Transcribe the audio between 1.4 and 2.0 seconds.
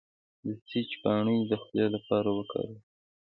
د خولې